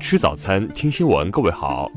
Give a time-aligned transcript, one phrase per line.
[0.00, 1.28] 吃早餐，听新闻。
[1.30, 1.90] 各位好，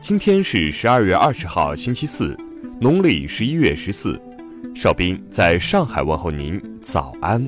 [0.00, 2.36] 今天是十二月二十号，星期四，
[2.80, 4.20] 农历十一月十四。
[4.74, 7.46] 邵兵在上海问候您，早安。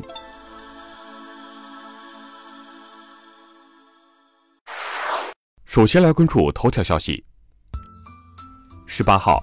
[5.64, 7.24] 首先来关注头条消息。
[8.86, 9.42] 十八号，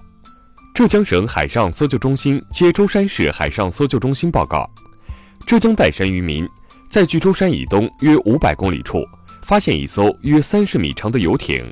[0.74, 4.68] 浙江省海上搜救中心接舟山市海上搜救中心报告，
[5.46, 6.46] 浙江岱山渔民
[6.90, 9.02] 在距舟山以东约五百公里处。
[9.42, 11.64] 发现一艘约三十米长的游艇，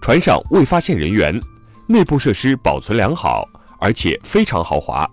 [0.00, 1.38] 船上未发现人员，
[1.86, 3.46] 内部设施保存良好，
[3.78, 5.08] 而且非常豪华。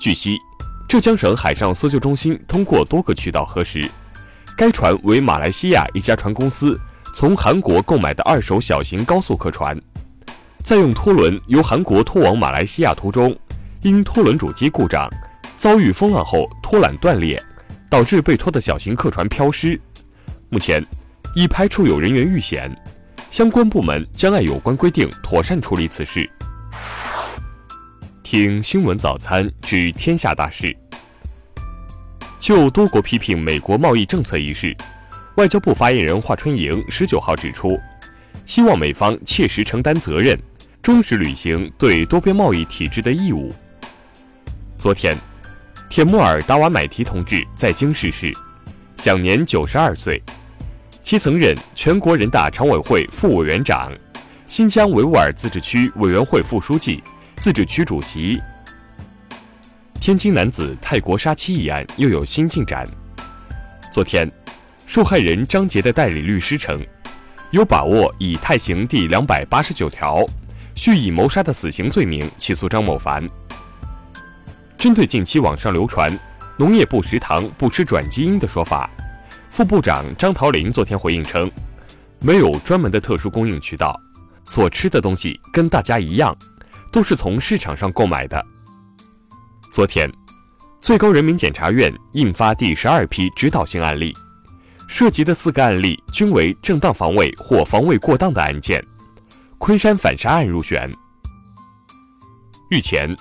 [0.00, 0.36] 据悉，
[0.88, 3.88] 浙江省海上搜救中心通过多个渠道核实，
[4.56, 6.78] 该船为马来西亚一家船公司
[7.14, 9.80] 从韩国购买的二手小型高速客船，
[10.64, 13.34] 在用拖轮由韩国拖往马来西亚途中，
[13.82, 15.08] 因拖轮主机故障，
[15.56, 17.42] 遭遇风浪后拖缆断裂，
[17.88, 19.80] 导致被拖的小型客船飘失。
[20.48, 20.84] 目前，
[21.34, 22.70] 已排除有人员遇险，
[23.32, 26.28] 相关部门将按有关规定妥善处理此事。
[28.22, 30.74] 听新闻早餐知天下大事。
[32.38, 34.74] 就多国批评美国贸易政策一事，
[35.36, 37.76] 外交部发言人华春莹十九号指出，
[38.46, 40.38] 希望美方切实承担责任，
[40.80, 43.52] 忠实履行对多边贸易体制的义务。
[44.78, 45.16] 昨天，
[45.90, 48.32] 铁木尔达瓦买提同志在京逝世。
[48.98, 50.20] 享年九十二岁，
[51.06, 53.92] 其曾任全国人大常委会副委员长、
[54.44, 57.00] 新疆维吾尔自治区委员会副书记、
[57.36, 58.42] 自治区主席。
[60.00, 62.84] 天津男子泰国杀妻一案又有新进展。
[63.92, 64.28] 昨天，
[64.84, 66.84] 受害人张杰的代理律师称，
[67.52, 70.26] 有把握以泰刑第两百八十九条
[70.74, 73.24] 蓄意谋杀的死刑罪名起诉张某凡。
[74.76, 76.18] 针对近期网上流传。
[76.58, 78.90] 农业部食堂不吃转基因的说法，
[79.56, 81.50] 副部长张桃林昨天回应称，
[82.20, 83.98] 没有专门的特殊供应渠道，
[84.44, 86.36] 所吃的东西跟大家一样，
[86.92, 88.44] 都是从市场上购买的。
[89.72, 90.12] 昨天，
[90.78, 94.14] 最高人民检察院印发第十二批指导性案例，
[94.86, 98.84] 涉及的四个案例均为正当防卫或防卫过当的案件，
[99.56, 100.86] 昆山反杀案入选。
[102.70, 103.16] 日前。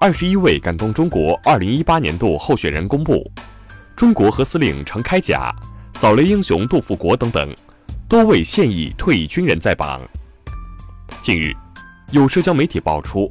[0.00, 3.28] 二十一位感动中国二零一八年度候选人公布，
[3.96, 5.52] 中国核司令常开甲、
[6.00, 7.52] 扫雷英雄杜富国等等
[8.08, 10.00] 多位现役退役军人在榜。
[11.20, 11.52] 近日，
[12.12, 13.28] 有社交媒体爆出，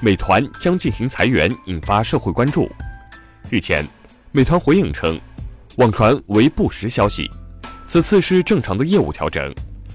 [0.00, 2.68] 美团将进行裁员，引发社会关注。
[3.48, 3.86] 日前，
[4.32, 5.16] 美团回应称，
[5.76, 7.30] 网传为不实消息，
[7.86, 9.54] 此次是正常的业务调整，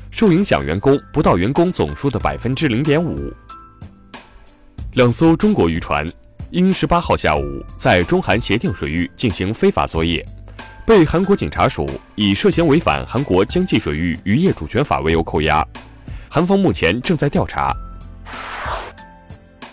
[0.09, 3.34] 受影响员工不到员工总数的百分之零点五。
[4.94, 6.09] 两艘中国渔船
[6.51, 10.25] 因十八号下午在中韩协定水域进行非法作业，
[10.85, 15.66] 被韩国警察署以涉嫌违反韩国江济水域渔业主权法为由扣押，
[16.29, 17.73] 韩方目前正在调查。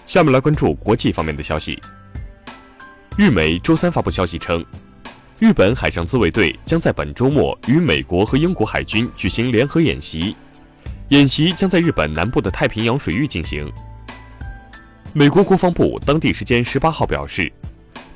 [0.06, 1.80] 下面来关注国际方面的消息。
[3.16, 4.64] 日媒周三发布消息称，
[5.40, 10.36] 日本海上自卫队将在本周末与美国和英国海军举行联合演习，
[11.08, 13.70] 演习将在日本南部的太平洋水域进行。
[15.12, 17.52] 美国国防部当地时间十八号表示，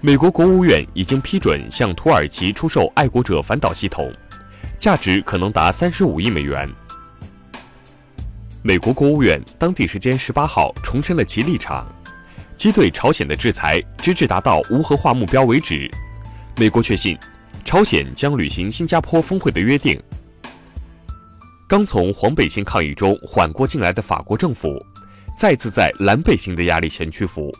[0.06, 4.12] 美国国务院已经批准向土耳其出售爱国者反导系统，
[4.76, 6.70] 价值可能达三十五亿美元。
[8.60, 11.90] 美国国务院当地时间十八号重申了其立场，
[12.54, 15.90] 即对朝鲜的制裁直至达到无核化目标为止。
[16.58, 17.18] 美国确信，
[17.64, 19.98] 朝鲜将履行新加坡峰会的约定。
[21.66, 24.84] 刚从黄背心抗议中缓过劲来的法国政府。
[25.38, 27.50] 再次在蓝背心的压力前屈服，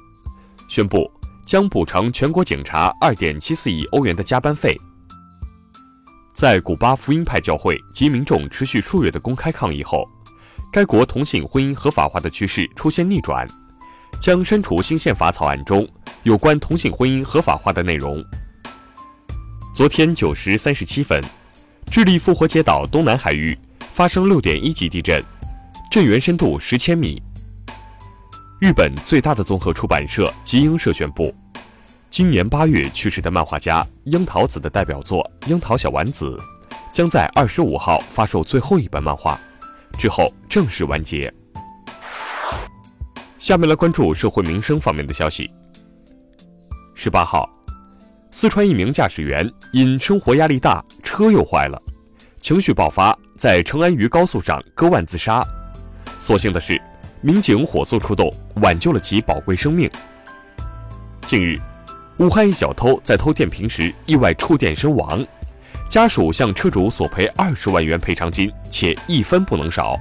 [0.68, 1.10] 宣布
[1.44, 4.78] 将补偿全国警察二点七四亿欧元的加班费。
[6.32, 10.08] 在古巴福音派教会及民众持续数月的公开抗议后，
[10.72, 13.46] 该国同性婚姻合法化的趋势出现逆转，
[14.20, 15.86] 将删除新宪法草案中
[16.24, 18.24] 有关同性婚姻合法化的内容。
[19.74, 21.22] 昨天九时三十七分，
[21.90, 23.56] 智利复活节岛东南海域
[23.92, 25.22] 发生六点一级地震，
[25.90, 27.22] 震源深度十千米。
[28.64, 31.34] 日本最大的综合出版社集英社宣布，
[32.08, 36.34] 今年八月去世的漫画家樱桃子的代表作《樱桃小丸子》
[36.90, 39.38] 将在二十五号发售最后一本漫画，
[39.98, 41.30] 之后正式完结。
[43.38, 45.50] 下面来关注社会民生方面的消息。
[46.94, 47.46] 十八号，
[48.30, 51.78] 四川一名驾驶员因生活压力大，车又坏了，
[52.40, 55.46] 情绪爆发，在成安渝高速上割腕自杀。
[56.18, 56.80] 所幸的是。
[57.24, 59.90] 民警火速出动，挽救了其宝贵生命。
[61.26, 61.58] 近日，
[62.18, 65.26] 武汉一小偷在偷电瓶时意外触电身亡，
[65.88, 69.98] 家属向车主索赔二十万元赔偿金，且一分不能少。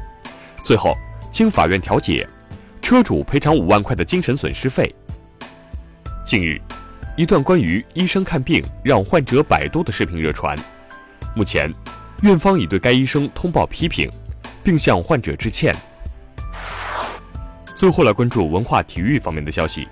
[0.66, 0.98] 最后，
[1.32, 2.28] 经法院调解，
[2.82, 4.94] 车主赔偿五万块的精神损失费。
[6.26, 6.60] 近日，
[7.16, 10.60] 一段关于医生看病让患者百度的视频热传。
[11.34, 11.74] 目前，
[12.22, 14.12] 院方已对该医生通报批评，
[14.62, 15.74] 并向患者致歉。
[17.84, 19.86] 最后来关注文化体育方面的消息。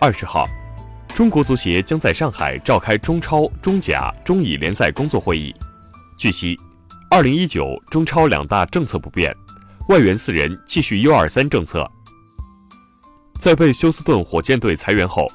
[0.00, 0.44] 二十号，
[1.14, 5.54] 中国足协将在上海召开中超、中甲、中乙联赛工作会议。
[6.18, 6.58] 据悉，
[7.08, 9.32] 二零一九中超两大政策不变，
[9.88, 11.88] 外援四人继续 U 二三政策。
[13.38, 15.28] 在被休斯顿火箭队裁员后，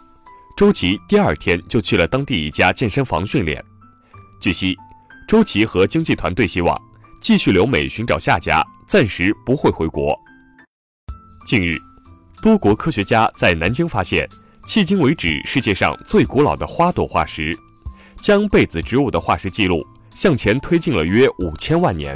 [0.58, 3.64] 周琦第二天就去了当地一家健身房训练。
[4.42, 4.76] 据悉，
[5.26, 6.78] 周琦和经纪团队希望
[7.22, 10.14] 继续留美寻找下家，暂时不会回国。
[11.50, 11.82] 近日，
[12.44, 14.30] 多国科学家在南京发现
[14.66, 17.58] 迄今为止世界上最古老的花朵化石，
[18.22, 22.16] 将被子植物的化石记录向前推进了约五千万年。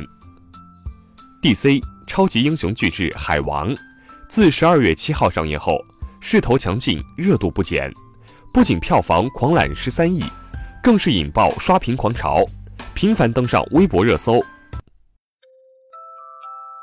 [1.42, 3.74] DC 超级英雄巨制《海王》
[4.30, 5.84] 自十二月七号上映后，
[6.22, 7.92] 势头强劲，热度不减，
[8.54, 10.24] 不仅票房狂揽十三亿。
[10.84, 12.46] 更是引爆刷屏狂潮，
[12.94, 14.40] 频繁登上微博热搜。